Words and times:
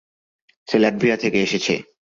সে 0.67 0.77
Latvia 0.79 1.17
থেকে 1.17 1.37
এসেছে। 1.41 1.73